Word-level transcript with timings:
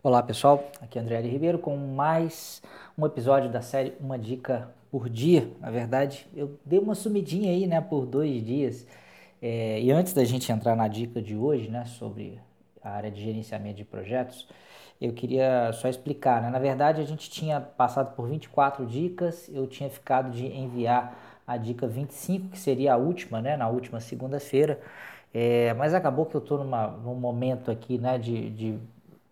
Olá 0.00 0.22
pessoal, 0.22 0.70
aqui 0.80 0.96
é 0.96 1.02
André 1.02 1.16
L. 1.16 1.28
Ribeiro 1.28 1.58
com 1.58 1.76
mais 1.76 2.62
um 2.96 3.04
episódio 3.04 3.50
da 3.50 3.60
série 3.60 3.94
Uma 4.00 4.16
Dica 4.16 4.68
por 4.92 5.08
Dia. 5.08 5.50
Na 5.58 5.72
verdade, 5.72 6.24
eu 6.36 6.56
dei 6.64 6.78
uma 6.78 6.94
sumidinha 6.94 7.50
aí, 7.50 7.66
né, 7.66 7.80
por 7.80 8.06
dois 8.06 8.44
dias. 8.44 8.86
É, 9.42 9.80
e 9.80 9.90
antes 9.90 10.12
da 10.12 10.24
gente 10.24 10.52
entrar 10.52 10.76
na 10.76 10.86
dica 10.86 11.20
de 11.20 11.34
hoje, 11.34 11.68
né, 11.68 11.84
sobre 11.84 12.40
a 12.80 12.90
área 12.90 13.10
de 13.10 13.20
gerenciamento 13.20 13.78
de 13.78 13.84
projetos, 13.84 14.48
eu 15.00 15.12
queria 15.12 15.72
só 15.72 15.88
explicar, 15.88 16.42
né? 16.42 16.50
Na 16.50 16.60
verdade, 16.60 17.00
a 17.00 17.04
gente 17.04 17.28
tinha 17.28 17.60
passado 17.60 18.14
por 18.14 18.28
24 18.28 18.86
dicas, 18.86 19.50
eu 19.52 19.66
tinha 19.66 19.90
ficado 19.90 20.30
de 20.30 20.46
enviar 20.46 21.42
a 21.44 21.56
dica 21.56 21.88
25, 21.88 22.50
que 22.50 22.58
seria 22.58 22.94
a 22.94 22.96
última, 22.96 23.42
né, 23.42 23.56
na 23.56 23.68
última 23.68 23.98
segunda-feira. 23.98 24.80
É, 25.34 25.74
mas 25.74 25.92
acabou 25.92 26.24
que 26.24 26.36
eu 26.36 26.40
estou 26.40 26.62
num 26.64 27.14
momento 27.16 27.70
aqui 27.70 27.98
né, 27.98 28.16
de, 28.16 28.50
de, 28.50 28.78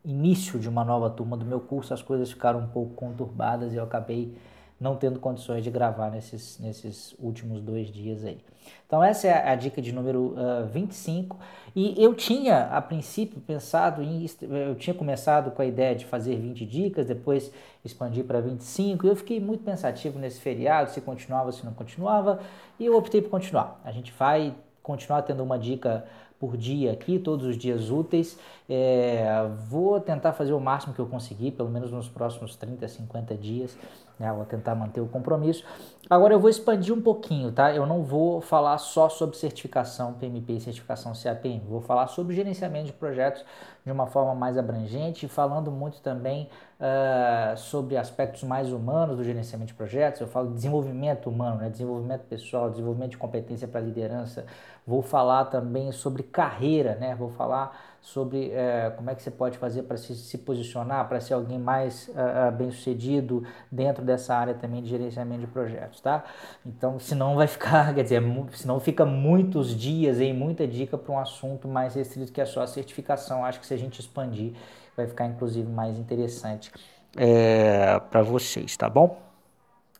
início 0.06 0.58
de 0.58 0.68
uma 0.68 0.84
nova 0.84 1.10
turma 1.10 1.36
do 1.36 1.44
meu 1.44 1.58
curso, 1.58 1.92
as 1.92 2.00
coisas 2.00 2.30
ficaram 2.30 2.60
um 2.60 2.68
pouco 2.68 2.94
conturbadas 2.94 3.72
e 3.72 3.76
eu 3.76 3.82
acabei 3.82 4.32
não 4.78 4.94
tendo 4.94 5.18
condições 5.18 5.64
de 5.64 5.70
gravar 5.70 6.10
nesses, 6.10 6.58
nesses 6.60 7.14
últimos 7.18 7.60
dois 7.60 7.88
dias 7.88 8.24
aí. 8.24 8.38
Então 8.86 9.02
essa 9.02 9.26
é 9.26 9.48
a 9.48 9.54
dica 9.54 9.80
de 9.80 9.90
número 9.92 10.34
uh, 10.34 10.66
25 10.66 11.38
e 11.74 11.94
eu 12.02 12.14
tinha 12.14 12.66
a 12.66 12.80
princípio 12.80 13.40
pensado 13.40 14.02
em, 14.02 14.26
eu 14.42 14.74
tinha 14.74 14.94
começado 14.94 15.50
com 15.50 15.62
a 15.62 15.66
ideia 15.66 15.94
de 15.94 16.04
fazer 16.04 16.36
20 16.36 16.66
dicas, 16.66 17.06
depois 17.06 17.50
expandir 17.84 18.24
para 18.24 18.40
25 18.40 19.06
e 19.06 19.08
eu 19.08 19.16
fiquei 19.16 19.40
muito 19.40 19.64
pensativo 19.64 20.18
nesse 20.18 20.40
feriado, 20.40 20.90
se 20.90 21.00
continuava, 21.00 21.52
se 21.52 21.64
não 21.64 21.72
continuava 21.72 22.40
e 22.78 22.84
eu 22.86 22.96
optei 22.96 23.22
por 23.22 23.30
continuar. 23.30 23.80
A 23.84 23.90
gente 23.90 24.12
vai 24.12 24.54
continuar 24.82 25.22
tendo 25.22 25.42
uma 25.42 25.58
dica 25.58 26.04
por 26.38 26.56
dia 26.56 26.92
aqui, 26.92 27.18
todos 27.18 27.46
os 27.46 27.56
dias 27.56 27.90
úteis. 27.90 28.38
É, 28.68 29.26
vou 29.68 30.00
tentar 30.00 30.32
fazer 30.32 30.52
o 30.52 30.60
máximo 30.60 30.94
que 30.94 31.00
eu 31.00 31.06
conseguir, 31.06 31.52
pelo 31.52 31.68
menos 31.68 31.90
nos 31.90 32.08
próximos 32.08 32.56
30, 32.56 32.86
50 32.88 33.34
dias. 33.36 33.76
Né? 34.18 34.32
Vou 34.32 34.44
tentar 34.44 34.74
manter 34.74 35.00
o 35.00 35.06
compromisso. 35.06 35.64
Agora 36.08 36.32
eu 36.32 36.38
vou 36.38 36.48
expandir 36.48 36.94
um 36.94 37.02
pouquinho, 37.02 37.50
tá? 37.50 37.74
Eu 37.74 37.84
não 37.84 38.02
vou 38.02 38.40
falar 38.40 38.78
só 38.78 39.08
sobre 39.08 39.36
certificação 39.36 40.14
PMP 40.14 40.52
e 40.52 40.60
certificação 40.60 41.12
CAPM. 41.12 41.60
Vou 41.68 41.80
falar 41.80 42.06
sobre 42.06 42.34
gerenciamento 42.34 42.86
de 42.86 42.92
projetos 42.92 43.44
de 43.84 43.90
uma 43.90 44.06
forma 44.06 44.34
mais 44.34 44.56
abrangente, 44.56 45.26
falando 45.26 45.70
muito 45.70 46.00
também 46.00 46.48
uh, 46.80 47.56
sobre 47.56 47.96
aspectos 47.96 48.44
mais 48.44 48.72
humanos 48.72 49.16
do 49.16 49.24
gerenciamento 49.24 49.68
de 49.68 49.74
projetos. 49.74 50.20
Eu 50.20 50.28
falo 50.28 50.48
de 50.48 50.54
desenvolvimento 50.54 51.28
humano, 51.28 51.56
né? 51.56 51.68
desenvolvimento 51.68 52.22
pessoal, 52.22 52.70
desenvolvimento 52.70 53.10
de 53.10 53.18
competência 53.18 53.66
para 53.66 53.80
liderança. 53.80 54.46
Vou 54.86 55.02
falar 55.02 55.46
também 55.46 55.90
sobre 55.90 56.22
carreira, 56.22 56.94
né? 56.94 57.16
Vou 57.16 57.30
falar 57.30 57.95
sobre 58.06 58.52
é, 58.52 58.92
como 58.96 59.10
é 59.10 59.16
que 59.16 59.22
você 59.22 59.32
pode 59.32 59.58
fazer 59.58 59.82
para 59.82 59.96
se, 59.96 60.14
se, 60.14 60.38
posicionar, 60.38 61.08
para 61.08 61.20
ser 61.20 61.34
alguém 61.34 61.58
mais 61.58 62.08
uh, 62.10 62.52
bem 62.52 62.70
sucedido 62.70 63.42
dentro 63.70 64.04
dessa 64.04 64.32
área 64.32 64.54
também 64.54 64.80
de 64.80 64.88
gerenciamento 64.88 65.40
de 65.40 65.48
projetos, 65.48 66.00
tá? 66.00 66.22
Então, 66.64 67.00
senão 67.00 67.34
vai 67.34 67.48
ficar, 67.48 67.92
quer 67.96 68.04
dizer, 68.04 68.22
senão 68.52 68.78
fica 68.78 69.04
muitos 69.04 69.76
dias 69.76 70.20
em 70.20 70.32
muita 70.32 70.68
dica 70.68 70.96
para 70.96 71.12
um 71.12 71.18
assunto 71.18 71.66
mais 71.66 71.96
restrito 71.96 72.30
que 72.30 72.40
é 72.40 72.46
só 72.46 72.62
a 72.62 72.66
certificação. 72.68 73.44
Acho 73.44 73.58
que 73.58 73.66
se 73.66 73.74
a 73.74 73.76
gente 73.76 73.98
expandir, 73.98 74.52
vai 74.96 75.08
ficar 75.08 75.26
inclusive 75.26 75.68
mais 75.68 75.98
interessante 75.98 76.70
é, 77.16 77.98
para 78.08 78.22
vocês, 78.22 78.76
tá 78.76 78.88
bom? 78.88 79.18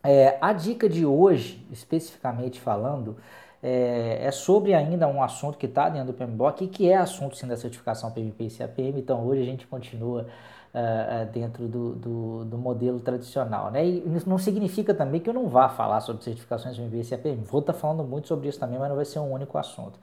É, 0.01 0.39
a 0.41 0.53
dica 0.53 0.89
de 0.89 1.05
hoje, 1.05 1.67
especificamente 1.73 2.61
falando, 2.61 3.17
é, 3.62 4.19
é, 4.27 4.31
sobre 4.31 4.75
ainda 4.75 5.09
um 5.09 5.23
assunto 5.23 5.57
que 5.57 5.67
está 5.67 5.89
dentro 5.89 6.09
do 6.09 6.12
PMBOK 6.12 6.65
e 6.65 6.69
que 6.69 6.89
é 6.91 6.97
assunto 6.97 7.37
sim 7.37 7.47
da 7.47 7.57
certificação 7.57 8.11
PMP 8.11 8.45
e 8.45 8.51
CAPM, 8.51 8.99
então 9.01 9.25
hoje 9.27 9.43
a 9.43 9.45
gente 9.45 9.67
continua 9.67 10.27
uh, 10.75 11.33
dentro 11.33 11.67
do, 11.67 11.95
do, 11.95 12.45
do, 12.45 12.59
modelo 12.59 13.01
tradicional. 13.01 13.71
Né? 13.71 13.84
E 13.87 14.17
isso 14.17 14.29
não 14.29 14.39
significa 14.39 14.95
também 14.95 15.21
que 15.21 15.31
eu 15.31 15.34
não 15.34 15.49
vá 15.49 15.69
falar 15.69 16.01
sobre 16.01 16.23
certificações 16.23 16.77
PMP 16.77 17.01
e 17.01 17.05
CAPM, 17.05 17.43
vou 17.45 17.61
estar 17.61 17.73
tá 17.73 17.79
falando 17.79 18.05
muito 18.05 18.28
sobre 18.28 18.49
isso 18.49 18.61
também, 18.61 18.78
mas 18.78 18.89
não 18.89 18.97
vai 18.97 19.05
ser 19.05 19.19
um 19.19 19.33
único 19.33 19.56
assunto. 19.56 19.99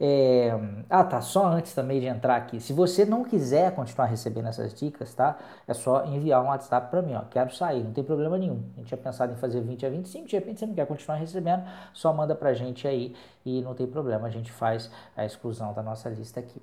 É... 0.00 0.58
Ah, 0.88 1.04
tá. 1.04 1.20
Só 1.20 1.44
antes 1.46 1.74
também 1.74 2.00
de 2.00 2.06
entrar 2.06 2.36
aqui. 2.36 2.58
Se 2.58 2.72
você 2.72 3.04
não 3.04 3.22
quiser 3.22 3.74
continuar 3.74 4.06
recebendo 4.06 4.48
essas 4.48 4.72
dicas, 4.72 5.12
tá? 5.12 5.36
É 5.68 5.74
só 5.74 6.06
enviar 6.06 6.42
um 6.42 6.46
WhatsApp 6.46 6.90
para 6.90 7.02
mim, 7.02 7.14
ó. 7.14 7.20
Quero 7.30 7.54
sair, 7.54 7.84
não 7.84 7.92
tem 7.92 8.02
problema 8.02 8.38
nenhum. 8.38 8.62
A 8.74 8.78
gente 8.78 8.88
tinha 8.88 8.98
pensado 8.98 9.34
em 9.34 9.36
fazer 9.36 9.60
20 9.60 9.84
a 9.84 9.90
25, 9.90 10.26
de 10.26 10.36
repente 10.36 10.60
você 10.60 10.66
não 10.66 10.74
quer 10.74 10.86
continuar 10.86 11.18
recebendo, 11.18 11.64
só 11.92 12.12
manda 12.14 12.34
pra 12.34 12.54
gente 12.54 12.88
aí 12.88 13.14
e 13.44 13.60
não 13.62 13.74
tem 13.74 13.86
problema, 13.86 14.26
a 14.26 14.30
gente 14.30 14.50
faz 14.52 14.90
a 15.16 15.24
exclusão 15.24 15.72
da 15.72 15.82
nossa 15.82 16.08
lista 16.08 16.40
aqui. 16.40 16.60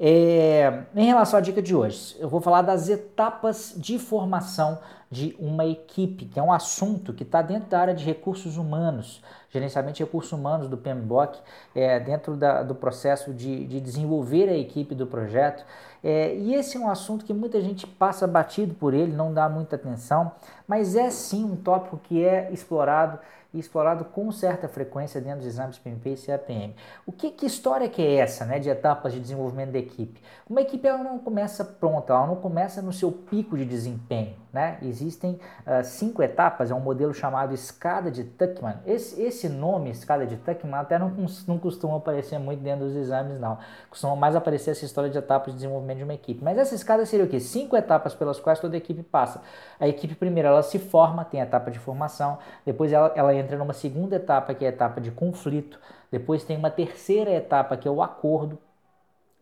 É... 0.00 0.84
Em 0.94 1.04
relação 1.04 1.38
à 1.38 1.42
dica 1.42 1.60
de 1.60 1.74
hoje, 1.74 2.16
eu 2.18 2.28
vou 2.28 2.40
falar 2.40 2.62
das 2.62 2.88
etapas 2.88 3.74
de 3.76 3.98
formação 3.98 4.78
de 5.10 5.34
uma 5.38 5.64
equipe, 5.64 6.26
que 6.26 6.38
é 6.38 6.42
um 6.42 6.52
assunto 6.52 7.14
que 7.14 7.22
está 7.22 7.40
dentro 7.40 7.70
da 7.70 7.80
área 7.80 7.94
de 7.94 8.04
recursos 8.04 8.56
humanos, 8.56 9.22
gerenciamento 9.50 9.96
de 9.96 10.04
recursos 10.04 10.32
humanos 10.32 10.68
do 10.68 10.76
PMBOK, 10.76 11.38
é, 11.74 11.98
dentro 11.98 12.36
da, 12.36 12.62
do 12.62 12.74
processo 12.74 13.32
de, 13.32 13.64
de, 13.66 13.80
desenvolver 13.80 14.48
a 14.48 14.56
equipe 14.56 14.94
do 14.94 15.06
projeto. 15.06 15.64
É, 16.04 16.34
e 16.34 16.54
esse 16.54 16.76
é 16.76 16.80
um 16.80 16.90
assunto 16.90 17.24
que 17.24 17.32
muita 17.32 17.60
gente 17.60 17.86
passa 17.86 18.26
batido 18.26 18.74
por 18.74 18.92
ele, 18.92 19.12
não 19.12 19.32
dá 19.32 19.48
muita 19.48 19.76
atenção, 19.76 20.32
mas 20.66 20.94
é 20.94 21.08
sim 21.10 21.44
um 21.44 21.56
tópico 21.56 21.98
que 21.98 22.22
é 22.22 22.52
explorado 22.52 23.18
e 23.52 23.58
explorado 23.58 24.04
com 24.04 24.30
certa 24.30 24.68
frequência 24.68 25.20
dentro 25.20 25.38
dos 25.38 25.46
exames 25.46 25.78
PMP 25.78 26.10
e 26.10 26.16
CAPM. 26.16 26.74
O 27.06 27.12
que, 27.12 27.30
que 27.30 27.46
história 27.46 27.88
que 27.88 28.02
é 28.02 28.16
essa, 28.16 28.44
né, 28.44 28.58
de 28.58 28.68
etapas 28.68 29.12
de 29.12 29.20
desenvolvimento 29.20 29.72
da 29.72 29.78
equipe? 29.78 30.20
Uma 30.48 30.60
equipe 30.60 30.86
ela 30.86 31.02
não 31.02 31.18
começa 31.18 31.64
pronta, 31.64 32.12
ela 32.12 32.26
não 32.26 32.36
começa 32.36 32.82
no 32.82 32.92
seu 32.92 33.10
pico 33.10 33.56
de 33.56 33.64
desempenho, 33.64 34.36
né? 34.58 34.76
Existem 34.82 35.38
uh, 35.64 35.84
cinco 35.84 36.20
etapas, 36.20 36.72
é 36.72 36.74
um 36.74 36.80
modelo 36.80 37.14
chamado 37.14 37.54
escada 37.54 38.10
de 38.10 38.24
Tuckman. 38.24 38.74
Esse, 38.84 39.22
esse 39.22 39.48
nome, 39.48 39.90
escada 39.90 40.26
de 40.26 40.36
Tuckman, 40.36 40.80
até 40.80 40.98
não, 40.98 41.12
não 41.46 41.58
costuma 41.60 41.96
aparecer 41.96 42.40
muito 42.40 42.60
dentro 42.60 42.84
dos 42.84 42.96
exames, 42.96 43.38
não. 43.38 43.56
Costuma 43.88 44.16
mais 44.16 44.34
aparecer 44.34 44.72
essa 44.72 44.84
história 44.84 45.08
de 45.08 45.16
etapas 45.16 45.52
de 45.52 45.60
desenvolvimento 45.60 45.98
de 45.98 46.02
uma 46.04 46.14
equipe. 46.14 46.42
Mas 46.42 46.58
essa 46.58 46.74
escada 46.74 47.06
seria 47.06 47.24
o 47.24 47.28
quê? 47.28 47.38
Cinco 47.38 47.76
etapas 47.76 48.16
pelas 48.16 48.40
quais 48.40 48.58
toda 48.58 48.74
a 48.74 48.78
equipe 48.78 49.04
passa. 49.04 49.40
A 49.78 49.86
equipe 49.86 50.16
primeiro 50.16 50.48
ela 50.48 50.62
se 50.64 50.80
forma, 50.80 51.24
tem 51.24 51.40
a 51.40 51.44
etapa 51.44 51.70
de 51.70 51.78
formação, 51.78 52.38
depois 52.66 52.92
ela, 52.92 53.12
ela 53.14 53.32
entra 53.32 53.56
numa 53.56 53.72
segunda 53.72 54.16
etapa 54.16 54.52
que 54.54 54.64
é 54.64 54.68
a 54.68 54.72
etapa 54.72 55.00
de 55.00 55.12
conflito, 55.12 55.78
depois 56.10 56.42
tem 56.42 56.56
uma 56.56 56.70
terceira 56.70 57.30
etapa 57.30 57.76
que 57.76 57.86
é 57.86 57.90
o 57.90 58.02
acordo, 58.02 58.58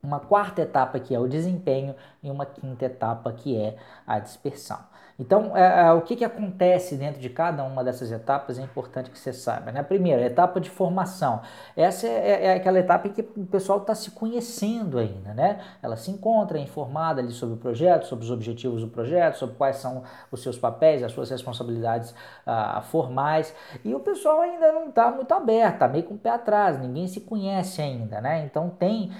uma 0.02 0.20
quarta 0.20 0.60
etapa 0.60 1.00
que 1.00 1.14
é 1.14 1.18
o 1.18 1.26
desempenho 1.26 1.94
e 2.22 2.30
uma 2.30 2.44
quinta 2.44 2.84
etapa 2.84 3.32
que 3.32 3.56
é 3.56 3.76
a 4.06 4.18
dispersão. 4.18 4.78
Então, 5.18 5.56
é, 5.56 5.86
é, 5.86 5.92
o 5.92 6.02
que, 6.02 6.14
que 6.14 6.24
acontece 6.24 6.94
dentro 6.94 7.20
de 7.20 7.30
cada 7.30 7.64
uma 7.64 7.82
dessas 7.82 8.12
etapas 8.12 8.58
é 8.58 8.62
importante 8.62 9.10
que 9.10 9.18
você 9.18 9.32
saiba. 9.32 9.72
Né? 9.72 9.82
Primeiro, 9.82 10.22
a 10.22 10.26
etapa 10.26 10.60
de 10.60 10.68
formação. 10.68 11.40
Essa 11.74 12.06
é, 12.06 12.10
é, 12.10 12.44
é 12.46 12.54
aquela 12.54 12.78
etapa 12.78 13.08
em 13.08 13.12
que 13.12 13.22
o 13.22 13.46
pessoal 13.46 13.78
está 13.78 13.94
se 13.94 14.10
conhecendo 14.10 14.98
ainda. 14.98 15.32
Né? 15.32 15.60
Ela 15.82 15.96
se 15.96 16.10
encontra 16.10 16.58
informada 16.58 17.22
ali 17.22 17.32
sobre 17.32 17.54
o 17.54 17.58
projeto, 17.58 18.06
sobre 18.06 18.26
os 18.26 18.30
objetivos 18.30 18.82
do 18.82 18.88
projeto, 18.88 19.36
sobre 19.36 19.56
quais 19.56 19.76
são 19.76 20.02
os 20.30 20.42
seus 20.42 20.58
papéis, 20.58 21.02
as 21.02 21.12
suas 21.12 21.30
responsabilidades 21.30 22.14
ah, 22.44 22.82
formais. 22.82 23.54
E 23.82 23.94
o 23.94 24.00
pessoal 24.00 24.42
ainda 24.42 24.70
não 24.70 24.88
está 24.90 25.10
muito 25.10 25.32
aberto, 25.32 25.74
está 25.74 25.88
meio 25.88 26.04
com 26.04 26.14
o 26.14 26.18
pé 26.18 26.30
atrás, 26.30 26.78
ninguém 26.78 27.08
se 27.08 27.20
conhece 27.20 27.80
ainda. 27.80 28.20
Né? 28.20 28.44
Então, 28.44 28.68
tem 28.68 29.10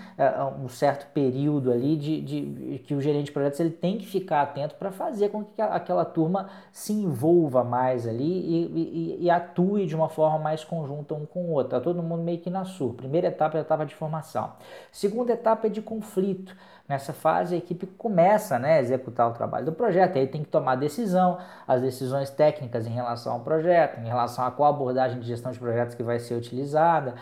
um 0.62 0.68
certo 0.68 1.06
período 1.12 1.72
ali 1.72 1.96
de, 1.96 2.20
de, 2.20 2.40
de, 2.46 2.78
que 2.80 2.94
o 2.94 3.00
gerente 3.00 3.26
de 3.26 3.32
projetos 3.32 3.60
ele 3.60 3.70
tem 3.70 3.96
que 3.96 4.06
ficar 4.06 4.42
atento 4.42 4.74
para 4.74 4.90
fazer 4.90 5.30
com 5.30 5.44
que 5.44 5.60
a, 5.60 5.85
aquela 5.86 6.04
turma 6.04 6.48
se 6.72 6.92
envolva 6.92 7.62
mais 7.62 8.06
ali 8.06 8.24
e, 8.24 9.18
e, 9.20 9.24
e, 9.24 9.30
atue 9.30 9.86
de 9.86 9.94
uma 9.94 10.08
forma 10.08 10.38
mais 10.38 10.64
conjunta 10.64 11.14
um 11.14 11.24
com 11.24 11.44
o 11.44 11.52
outro. 11.52 11.70
Tá 11.70 11.80
todo 11.80 12.02
mundo 12.02 12.22
meio 12.22 12.40
que 12.40 12.50
na 12.50 12.64
sua. 12.64 12.92
Primeira 12.92 13.28
etapa 13.28 13.56
é 13.56 13.60
a 13.60 13.62
etapa 13.62 13.86
de 13.86 13.94
formação. 13.94 14.52
Segunda 14.90 15.32
etapa 15.32 15.68
é 15.68 15.70
de 15.70 15.80
conflito. 15.80 16.54
Nessa 16.88 17.12
fase, 17.12 17.54
a 17.54 17.58
equipe 17.58 17.86
começa 17.86 18.58
né, 18.58 18.74
a 18.74 18.80
executar 18.80 19.28
o 19.28 19.32
trabalho 19.32 19.66
do 19.66 19.72
projeto, 19.72 20.18
aí 20.18 20.26
tem 20.28 20.44
que 20.44 20.48
tomar 20.48 20.76
decisão, 20.76 21.38
as 21.66 21.82
decisões 21.82 22.30
técnicas 22.30 22.86
em 22.86 22.90
relação 22.90 23.32
ao 23.32 23.40
projeto, 23.40 23.98
em 23.98 24.06
relação 24.06 24.44
a 24.44 24.52
qual 24.52 24.72
abordagem 24.72 25.18
de 25.18 25.26
gestão 25.26 25.50
de 25.50 25.58
projetos 25.58 25.96
que 25.96 26.02
vai 26.04 26.20
ser 26.20 26.34
utilizada. 26.34 27.14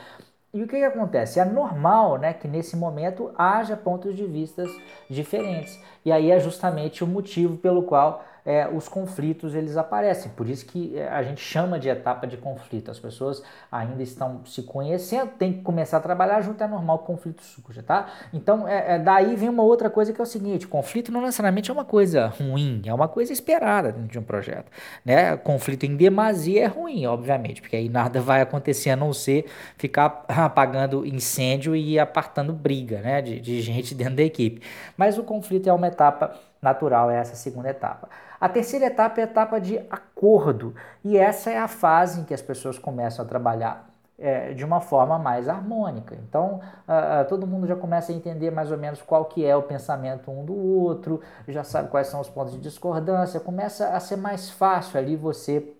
E 0.55 0.62
o 0.62 0.69
que, 0.69 0.76
que 0.76 0.84
acontece? 0.84 1.40
É 1.40 1.44
normal 1.44 2.16
né, 2.16 2.32
que 2.32 2.46
nesse 2.46 2.76
momento 2.76 3.32
haja 3.37 3.76
pontos 3.76 4.14
de 4.14 4.25
vistas 4.25 4.70
diferentes. 5.11 5.82
E 6.05 6.12
aí 6.12 6.31
é 6.31 6.38
justamente 6.38 7.02
o 7.02 7.08
motivo 7.08 7.56
pelo 7.56 7.82
qual 7.82 8.22
é, 8.44 8.69
os 8.69 8.88
conflitos 8.88 9.55
eles 9.55 9.76
aparecem. 9.76 10.31
Por 10.32 10.49
isso 10.49 10.67
que 10.67 10.99
é, 10.99 11.08
a 11.08 11.23
gente 11.23 11.41
chama 11.41 11.79
de 11.79 11.88
etapa 11.88 12.26
de 12.26 12.37
conflito. 12.37 12.91
As 12.91 12.99
pessoas 12.99 13.43
ainda 13.73 14.02
estão 14.02 14.44
se 14.44 14.62
conhecendo, 14.62 15.31
tem 15.38 15.52
que 15.55 15.62
começar 15.62 15.96
a 15.96 16.00
trabalhar 16.00 16.43
junto, 16.43 16.62
é 16.62 16.67
normal 16.67 16.96
o 16.96 16.99
conflito 17.00 17.43
surja, 17.43 17.82
tá? 17.82 18.08
Então, 18.32 18.69
é, 18.69 18.96
é, 18.96 18.99
daí 18.99 19.35
vem 19.35 19.49
uma 19.49 19.62
outra 19.62 19.88
coisa 19.88 20.12
que 20.12 20.20
é 20.20 20.25
o 20.25 20.26
seguinte: 20.26 20.67
conflito 20.67 21.11
não 21.11 21.23
necessariamente 21.23 21.70
é 21.70 21.75
uma 21.75 21.85
coisa 21.85 22.26
ruim, 22.26 22.82
é 22.85 22.93
uma 22.93 23.08
coisa 23.08 23.32
esperada 23.32 23.91
dentro 23.93 24.08
de 24.08 24.19
um 24.19 24.23
projeto. 24.23 24.70
Né? 25.05 25.37
Conflito 25.38 25.85
em 25.85 25.97
demasia 25.97 26.64
é 26.64 26.67
ruim, 26.67 27.06
obviamente, 27.06 27.62
porque 27.62 27.76
aí 27.76 27.88
nada 27.88 28.20
vai 28.20 28.43
acontecer 28.43 28.90
a 28.90 28.97
não 28.97 29.12
ser 29.12 29.47
ficar 29.79 30.25
apagando 30.29 31.06
incêndio 31.06 31.75
e 31.75 31.99
apartando 31.99 32.52
briga 32.52 33.00
né? 33.00 33.23
de, 33.23 33.40
de 33.40 33.62
gente 33.62 33.94
dentro 33.94 34.17
da 34.17 34.23
equipe. 34.23 34.61
Mas 34.97 35.17
o 35.17 35.23
conflito 35.23 35.69
é 35.69 35.73
uma 35.73 35.88
etapa 35.88 36.35
natural 36.64 37.11
é 37.11 37.19
essa 37.19 37.37
segunda 37.37 37.69
etapa. 37.69 38.08
A 38.44 38.49
terceira 38.50 38.85
etapa 38.85 39.23
é 39.23 39.25
a 39.25 39.26
etapa 39.26 39.58
de 39.58 39.79
acordo, 39.88 40.75
e 41.02 41.17
essa 41.17 41.50
é 41.50 41.56
a 41.56 41.67
fase 41.67 42.20
em 42.20 42.25
que 42.25 42.35
as 42.35 42.43
pessoas 42.43 42.79
começam 42.79 43.25
a 43.25 43.26
trabalhar 43.26 43.88
é, 44.19 44.52
de 44.52 44.62
uma 44.62 44.82
forma 44.82 45.19
mais 45.19 45.49
harmônica. 45.49 46.14
Então, 46.29 46.61
uh, 46.87 47.26
todo 47.26 47.46
mundo 47.46 47.67
já 47.67 47.75
começa 47.75 48.12
a 48.12 48.14
entender 48.14 48.50
mais 48.50 48.70
ou 48.70 48.76
menos 48.76 49.00
qual 49.00 49.25
que 49.25 49.46
é 49.46 49.56
o 49.56 49.62
pensamento 49.62 50.31
um 50.31 50.44
do 50.44 50.55
outro, 50.55 51.23
já 51.49 51.64
sabe 51.64 51.88
quais 51.88 52.08
são 52.08 52.20
os 52.20 52.29
pontos 52.29 52.52
de 52.52 52.61
discordância, 52.61 53.41
começa 53.41 53.88
a 53.96 53.99
ser 53.99 54.17
mais 54.17 54.50
fácil 54.50 54.99
ali 54.99 55.17
você 55.17 55.75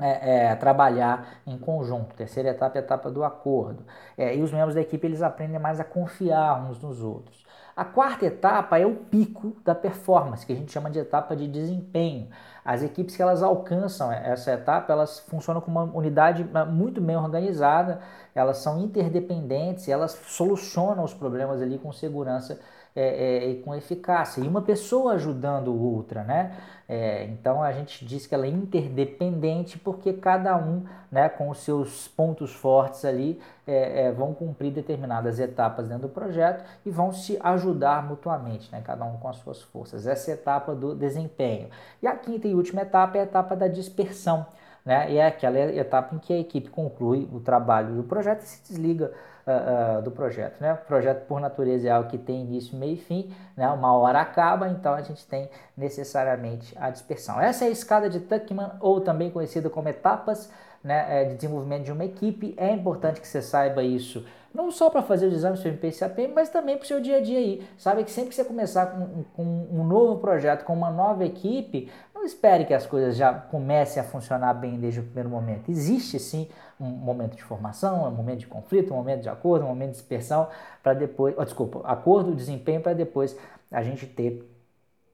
é, 0.00 0.48
é, 0.50 0.56
trabalhar 0.56 1.42
em 1.46 1.56
conjunto. 1.56 2.14
Terceira 2.16 2.50
etapa 2.50 2.78
é 2.78 2.80
a 2.80 2.84
etapa 2.84 3.08
do 3.08 3.22
acordo. 3.22 3.84
É, 4.18 4.34
e 4.34 4.42
os 4.42 4.50
membros 4.50 4.74
da 4.74 4.80
equipe 4.80 5.06
eles 5.06 5.22
aprendem 5.22 5.60
mais 5.60 5.78
a 5.78 5.84
confiar 5.84 6.60
uns 6.68 6.80
nos 6.80 7.00
outros. 7.00 7.44
A 7.76 7.84
quarta 7.84 8.24
etapa 8.24 8.78
é 8.78 8.86
o 8.86 8.94
pico 8.94 9.56
da 9.64 9.74
performance, 9.74 10.46
que 10.46 10.52
a 10.52 10.56
gente 10.56 10.70
chama 10.70 10.88
de 10.88 11.00
etapa 11.00 11.34
de 11.34 11.48
desempenho. 11.48 12.28
As 12.64 12.82
equipes 12.84 13.16
que 13.16 13.22
elas 13.22 13.42
alcançam 13.42 14.12
essa 14.12 14.52
etapa, 14.52 14.92
elas 14.92 15.18
funcionam 15.18 15.60
como 15.60 15.80
uma 15.80 15.92
unidade 15.96 16.48
ah, 16.54 16.64
muito 16.64 17.00
bem 17.00 17.16
organizada, 17.16 17.98
elas 18.32 18.58
são 18.58 18.80
interdependentes, 18.80 19.88
elas 19.88 20.12
solucionam 20.26 21.02
os 21.02 21.12
problemas 21.12 21.60
ali 21.60 21.76
com 21.76 21.92
segurança 21.92 22.60
é, 22.96 23.44
é, 23.44 23.50
e 23.50 23.56
com 23.56 23.74
eficácia. 23.74 24.40
E 24.40 24.46
uma 24.46 24.62
pessoa 24.62 25.14
ajudando 25.14 25.74
outra, 25.74 26.22
né? 26.22 26.56
É, 26.88 27.24
então 27.24 27.62
a 27.62 27.72
gente 27.72 28.04
diz 28.04 28.26
que 28.26 28.34
ela 28.34 28.46
é 28.46 28.48
interdependente 28.50 29.78
porque 29.78 30.12
cada 30.12 30.56
um, 30.56 30.84
né, 31.10 31.28
com 31.28 31.48
os 31.48 31.58
seus 31.58 32.06
pontos 32.06 32.52
fortes 32.52 33.04
ali, 33.04 33.40
é, 33.66 34.12
vão 34.12 34.34
cumprir 34.34 34.70
determinadas 34.70 35.40
etapas 35.40 35.88
dentro 35.88 36.08
do 36.08 36.12
projeto 36.12 36.62
e 36.84 36.90
vão 36.90 37.10
se 37.10 37.38
ajudar 37.42 38.06
mutuamente, 38.06 38.70
né, 38.70 38.82
cada 38.84 39.04
um 39.04 39.16
com 39.16 39.28
as 39.28 39.36
suas 39.36 39.62
forças. 39.62 40.06
Essa 40.06 40.30
é 40.30 40.34
a 40.34 40.36
etapa 40.36 40.74
do 40.74 40.94
desempenho. 40.94 41.70
E 42.02 42.06
a 42.06 42.14
quinta 42.14 42.46
e 42.46 42.54
última 42.54 42.82
etapa 42.82 43.16
é 43.16 43.22
a 43.22 43.24
etapa 43.24 43.56
da 43.56 43.66
dispersão. 43.66 44.46
Né? 44.84 45.12
E 45.12 45.16
é 45.16 45.26
aquela 45.26 45.58
etapa 45.58 46.14
em 46.14 46.18
que 46.18 46.32
a 46.32 46.38
equipe 46.38 46.68
conclui 46.68 47.26
o 47.32 47.40
trabalho 47.40 47.94
do 47.94 48.02
projeto 48.04 48.42
e 48.42 48.46
se 48.46 48.62
desliga 48.62 49.12
uh, 49.46 50.02
do 50.02 50.10
projeto. 50.10 50.60
Né? 50.60 50.72
O 50.72 50.86
projeto, 50.86 51.26
por 51.26 51.40
natureza, 51.40 51.88
é 51.88 51.90
algo 51.90 52.08
que 52.08 52.18
tem 52.18 52.42
início, 52.42 52.76
meio 52.76 52.94
e 52.94 52.96
fim, 52.96 53.34
né? 53.56 53.68
uma 53.68 53.94
hora 53.96 54.20
acaba, 54.20 54.68
então 54.68 54.94
a 54.94 55.02
gente 55.02 55.26
tem 55.26 55.48
necessariamente 55.76 56.76
a 56.78 56.90
dispersão. 56.90 57.40
Essa 57.40 57.64
é 57.64 57.68
a 57.68 57.70
escada 57.70 58.08
de 58.08 58.20
Tuckman, 58.20 58.72
ou 58.80 59.00
também 59.00 59.30
conhecida 59.30 59.68
como 59.70 59.88
etapas 59.88 60.50
né, 60.82 61.22
é, 61.22 61.24
de 61.24 61.36
desenvolvimento 61.36 61.84
de 61.84 61.92
uma 61.92 62.04
equipe. 62.04 62.54
É 62.56 62.70
importante 62.70 63.20
que 63.20 63.26
você 63.26 63.40
saiba 63.40 63.82
isso, 63.82 64.24
não 64.54 64.70
só 64.70 64.88
para 64.88 65.02
fazer 65.02 65.26
os 65.26 65.34
exames 65.34 65.60
do 65.60 65.68
MP 65.68 65.88
e 65.88 65.92
CAP, 65.92 66.28
mas 66.28 66.48
também 66.48 66.76
para 66.76 66.84
o 66.84 66.86
seu 66.86 67.00
dia 67.00 67.16
a 67.16 67.20
dia 67.20 67.38
aí. 67.38 67.66
Sabe 67.76 68.04
que 68.04 68.10
sempre 68.10 68.30
que 68.30 68.36
você 68.36 68.44
começar 68.44 68.86
com, 68.86 69.24
com, 69.34 69.42
um 69.42 69.84
novo 69.84 70.20
projeto, 70.20 70.64
com 70.64 70.72
uma 70.72 70.90
nova 70.90 71.24
equipe, 71.24 71.90
espere 72.24 72.64
que 72.64 72.74
as 72.74 72.86
coisas 72.86 73.16
já 73.16 73.32
comecem 73.32 74.00
a 74.00 74.04
funcionar 74.04 74.54
bem 74.54 74.78
desde 74.78 75.00
o 75.00 75.02
primeiro 75.02 75.28
momento. 75.28 75.70
Existe 75.70 76.18
sim 76.18 76.48
um 76.80 76.86
momento 76.86 77.36
de 77.36 77.42
formação, 77.42 78.06
um 78.06 78.10
momento 78.10 78.40
de 78.40 78.46
conflito, 78.46 78.92
um 78.92 78.96
momento 78.96 79.22
de 79.22 79.28
acordo, 79.28 79.64
um 79.64 79.68
momento 79.68 79.90
de 79.90 79.96
dispersão, 79.96 80.48
para 80.82 80.94
depois, 80.94 81.34
oh, 81.38 81.44
desculpa, 81.44 81.80
acordo, 81.84 82.34
desempenho, 82.34 82.80
para 82.80 82.92
depois 82.92 83.36
a 83.70 83.82
gente 83.82 84.06
ter 84.06 84.50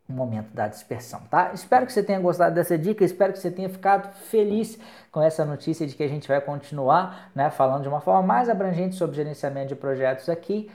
o 0.08 0.12
momento 0.12 0.52
da 0.52 0.66
dispersão, 0.66 1.20
tá? 1.30 1.52
Espero 1.54 1.86
que 1.86 1.92
você 1.92 2.02
tenha 2.02 2.18
gostado 2.18 2.54
dessa 2.54 2.76
dica, 2.76 3.04
espero 3.04 3.32
que 3.32 3.38
você 3.38 3.50
tenha 3.50 3.68
ficado 3.68 4.12
feliz 4.12 4.78
com 5.12 5.22
essa 5.22 5.44
notícia 5.44 5.86
de 5.86 5.94
que 5.94 6.02
a 6.02 6.08
gente 6.08 6.26
vai 6.26 6.40
continuar, 6.40 7.30
né, 7.34 7.48
falando 7.50 7.82
de 7.82 7.88
uma 7.88 8.00
forma 8.00 8.22
mais 8.22 8.48
abrangente 8.48 8.96
sobre 8.96 9.16
gerenciamento 9.16 9.68
de 9.68 9.76
projetos 9.76 10.28
aqui 10.28 10.68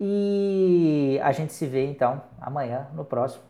e 0.00 1.20
a 1.22 1.30
gente 1.30 1.52
se 1.52 1.66
vê 1.66 1.86
então 1.86 2.22
amanhã 2.40 2.88
no 2.94 3.04
próximo 3.04 3.44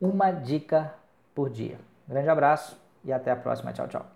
Uma 0.00 0.30
Dica 0.30 0.92
por 1.36 1.50
Dia. 1.50 1.78
grande 2.08 2.30
abraço 2.30 2.80
e 3.04 3.12
até 3.12 3.30
a 3.30 3.36
próxima. 3.36 3.72
Tchau, 3.72 3.86
tchau. 3.86 4.15